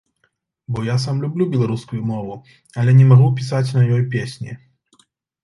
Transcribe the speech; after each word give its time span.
Бо 0.73 0.79
я 0.85 0.95
сам 1.03 1.19
люблю 1.25 1.45
беларускую 1.55 2.01
мову, 2.13 2.39
але 2.83 2.97
не 3.01 3.05
магу 3.13 3.29
пісаць 3.43 3.69
на 3.79 3.87
ёй 3.99 4.03
песні. 4.17 4.59